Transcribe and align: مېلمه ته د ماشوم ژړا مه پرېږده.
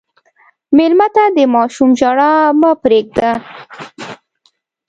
مېلمه 0.77 1.07
ته 1.15 1.23
د 1.35 1.37
ماشوم 1.53 1.89
ژړا 1.99 2.31
مه 2.59 2.71
پرېږده. 2.83 3.31